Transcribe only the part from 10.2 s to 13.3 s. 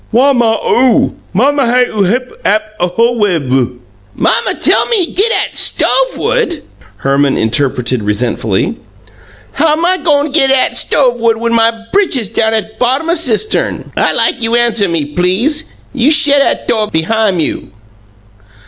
git 'at stove wood when my britches down bottom 'at